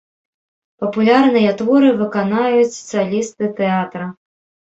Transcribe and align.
Папулярныя 0.83 1.51
творы 1.59 1.89
выканаюць 2.01 2.77
салісты 2.91 3.53
тэатра. 3.59 4.05